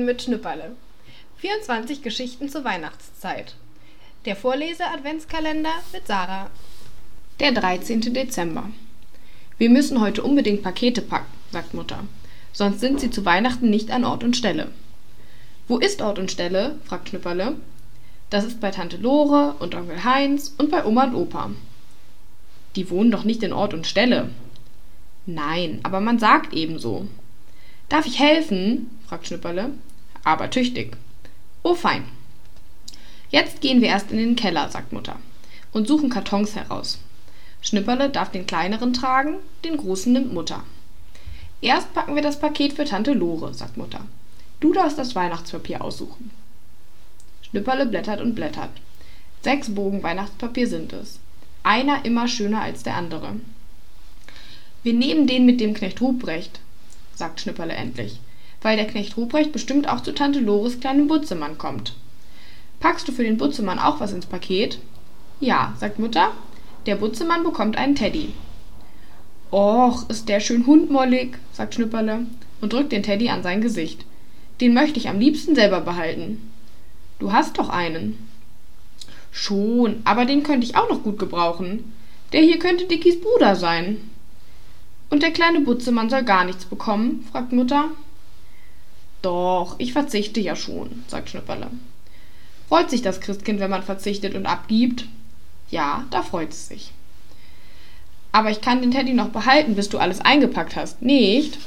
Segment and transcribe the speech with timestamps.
[0.00, 0.76] Weihnachten mit Schnipperle.
[1.38, 3.54] 24 Geschichten zur Weihnachtszeit.
[4.24, 6.50] Der Vorlese-Adventskalender mit Sarah.
[7.38, 8.00] Der 13.
[8.14, 8.70] Dezember.
[9.58, 12.04] Wir müssen heute unbedingt Pakete packen, sagt Mutter.
[12.52, 14.70] Sonst sind sie zu Weihnachten nicht an Ort und Stelle.
[15.68, 16.78] Wo ist Ort und Stelle?
[16.84, 17.56] fragt Schnipperle.
[18.30, 21.50] Das ist bei Tante Lore und Onkel Heinz und bei Oma und Opa.
[22.76, 24.30] Die wohnen doch nicht in Ort und Stelle.
[25.26, 27.06] Nein, aber man sagt ebenso.
[27.88, 28.90] Darf ich helfen?
[29.06, 29.70] fragt Schnipperle.
[30.24, 30.96] Aber tüchtig.
[31.62, 32.04] Oh, fein.
[33.30, 35.16] Jetzt gehen wir erst in den Keller, sagt Mutter,
[35.72, 36.98] und suchen Kartons heraus.
[37.62, 40.64] Schnipperle darf den kleineren tragen, den großen nimmt Mutter.
[41.60, 44.06] Erst packen wir das Paket für Tante Lore, sagt Mutter.
[44.60, 46.30] Du darfst das Weihnachtspapier aussuchen.
[47.42, 48.70] Schnipperle blättert und blättert.
[49.42, 51.18] Sechs Bogen Weihnachtspapier sind es.
[51.62, 53.36] Einer immer schöner als der andere.
[54.82, 56.60] Wir nehmen den mit dem Knecht Ruprecht,
[57.14, 58.18] sagt Schnipperle endlich,
[58.62, 61.94] weil der Knecht Ruprecht bestimmt auch zu Tante Lores kleinem Butzemann kommt.
[62.80, 64.78] Packst du für den Butzemann auch was ins Paket?
[65.40, 66.32] Ja, sagt Mutter.
[66.86, 68.32] Der Butzemann bekommt einen Teddy.
[69.52, 72.26] Och, ist der schön hundmollig, sagt Schnipperle
[72.60, 74.04] und drückt den Teddy an sein Gesicht.
[74.60, 76.50] Den möchte ich am liebsten selber behalten.
[77.18, 78.26] Du hast doch einen.
[79.32, 81.92] Schon, aber den könnte ich auch noch gut gebrauchen.
[82.32, 83.98] Der hier könnte Dickies Bruder sein.
[85.08, 87.26] Und der kleine Butzemann soll gar nichts bekommen?
[87.30, 87.90] fragt Mutter.
[89.22, 91.70] Doch, ich verzichte ja schon, sagt Schnipperle.
[92.68, 95.06] Freut sich das Christkind, wenn man verzichtet und abgibt?
[95.70, 96.92] Ja, da freut es sich.
[98.32, 101.58] Aber ich kann den Teddy noch behalten, bis du alles eingepackt hast, nicht?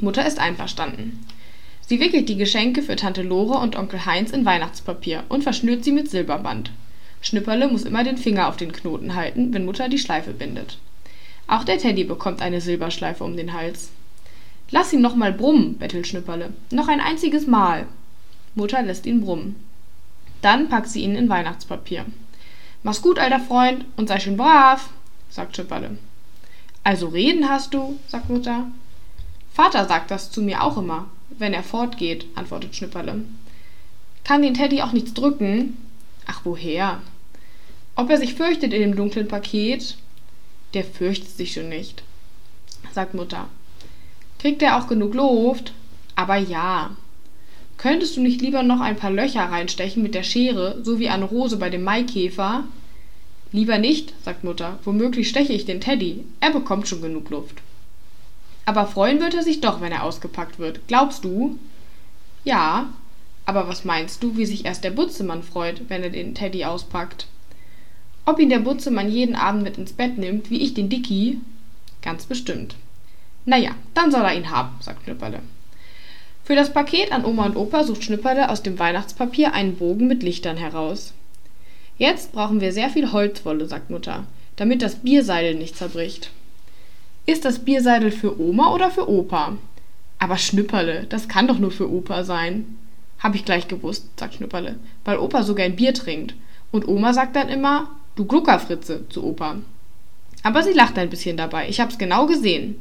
[0.00, 1.26] Mutter ist einverstanden.
[1.86, 5.92] Sie wickelt die Geschenke für Tante Lore und Onkel Heinz in Weihnachtspapier und verschnürt sie
[5.92, 6.70] mit Silberband.
[7.20, 10.78] Schnipperle muss immer den Finger auf den Knoten halten, wenn Mutter die Schleife bindet.
[11.46, 13.90] Auch der Teddy bekommt eine Silberschleife um den Hals.
[14.70, 16.52] Lass ihn noch mal brummen, bettelt Schnipperle.
[16.70, 17.86] Noch ein einziges Mal.
[18.54, 19.56] Mutter lässt ihn brummen.
[20.42, 22.04] Dann packt sie ihn in Weihnachtspapier.
[22.82, 24.90] Mach's gut, alter Freund, und sei schön brav,
[25.30, 25.98] sagt Schnipperle.
[26.84, 28.66] Also reden hast du, sagt Mutter.
[29.52, 33.24] Vater sagt das zu mir auch immer, wenn er fortgeht, antwortet Schnipperle.
[34.24, 35.76] Kann den Teddy auch nichts drücken?
[36.26, 37.00] Ach, woher?
[37.96, 39.96] Ob er sich fürchtet in dem dunklen Paket?
[40.74, 42.02] Der fürchtet sich schon nicht,
[42.92, 43.48] sagt Mutter.
[44.38, 45.72] Kriegt er auch genug Luft?
[46.14, 46.96] Aber ja.
[47.76, 51.24] Könntest du nicht lieber noch ein paar Löcher reinstechen mit der Schere, so wie eine
[51.24, 52.64] Rose bei dem Maikäfer?
[53.52, 54.78] Lieber nicht, sagt Mutter.
[54.84, 56.24] Womöglich steche ich den Teddy.
[56.40, 57.62] Er bekommt schon genug Luft.
[58.66, 60.80] Aber freuen wird er sich doch, wenn er ausgepackt wird.
[60.88, 61.58] Glaubst du?
[62.44, 62.90] Ja.
[63.46, 67.26] Aber was meinst du, wie sich erst der Butzemann freut, wenn er den Teddy auspackt?
[68.26, 71.40] Ob ihn der Butzemann jeden Abend mit ins Bett nimmt, wie ich den Dicky?
[72.02, 72.76] Ganz bestimmt.
[73.48, 75.40] Na ja, dann soll er ihn haben, sagt Schnipperle.
[76.44, 80.22] Für das Paket an Oma und Opa sucht Schnipperle aus dem Weihnachtspapier einen Bogen mit
[80.22, 81.14] Lichtern heraus.
[81.96, 84.24] Jetzt brauchen wir sehr viel Holzwolle, sagt Mutter,
[84.56, 86.30] damit das Bierseidel nicht zerbricht.
[87.24, 89.56] Ist das Bierseidel für Oma oder für Opa?
[90.18, 92.76] Aber Schnipperle, das kann doch nur für Opa sein.
[93.18, 94.76] Hab ich gleich gewusst, sagt Schnipperle,
[95.06, 96.34] weil Opa so gern Bier trinkt.
[96.70, 99.56] Und Oma sagt dann immer, Du Gluckerfritze zu Opa.
[100.42, 101.66] Aber sie lacht ein bisschen dabei.
[101.70, 102.76] Ich hab's genau gesehen.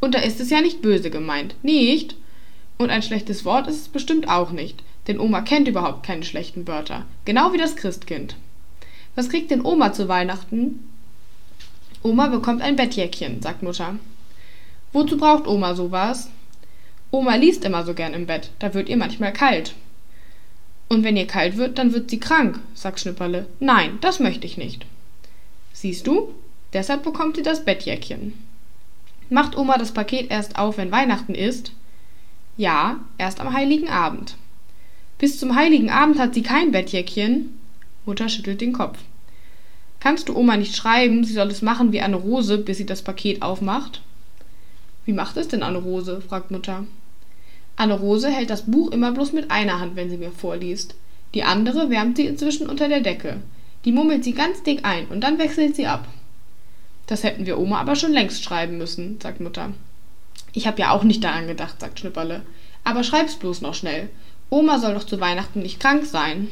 [0.00, 1.54] Und da ist es ja nicht böse gemeint.
[1.62, 2.16] Nicht?
[2.78, 4.82] Und ein schlechtes Wort ist es bestimmt auch nicht.
[5.06, 7.04] Denn Oma kennt überhaupt keine schlechten Wörter.
[7.24, 8.36] Genau wie das Christkind.
[9.14, 10.88] Was kriegt denn Oma zu Weihnachten?
[12.02, 13.96] Oma bekommt ein Bettjäckchen, sagt Mutter.
[14.92, 16.30] Wozu braucht Oma sowas?
[17.10, 18.50] Oma liest immer so gern im Bett.
[18.58, 19.74] Da wird ihr manchmal kalt.
[20.88, 23.46] Und wenn ihr kalt wird, dann wird sie krank, sagt Schnipperle.
[23.60, 24.86] Nein, das möchte ich nicht.
[25.72, 26.34] Siehst du?
[26.72, 28.32] Deshalb bekommt sie das Bettjäckchen.
[29.30, 31.72] Macht Oma das Paket erst auf, wenn Weihnachten ist?
[32.56, 34.36] Ja, erst am heiligen Abend.
[35.18, 37.56] Bis zum heiligen Abend hat sie kein Bettjäckchen?
[38.06, 38.98] Mutter schüttelt den Kopf.
[40.00, 43.02] Kannst du Oma nicht schreiben, sie soll es machen wie eine Rose, bis sie das
[43.02, 44.02] Paket aufmacht?
[45.04, 46.20] Wie macht es denn eine Rose?
[46.20, 46.84] fragt Mutter.
[47.76, 50.96] Anne-Rose hält das Buch immer bloß mit einer Hand, wenn sie mir vorliest.
[51.34, 53.36] Die andere wärmt sie inzwischen unter der Decke.
[53.84, 56.08] Die mummelt sie ganz dick ein und dann wechselt sie ab.
[57.10, 59.72] Das hätten wir Oma aber schon längst schreiben müssen, sagt Mutter.
[60.52, 62.42] Ich hab ja auch nicht daran gedacht, sagt Schnipperle.
[62.84, 64.10] Aber schreib's bloß noch schnell.
[64.48, 66.46] Oma soll doch zu Weihnachten nicht krank sein.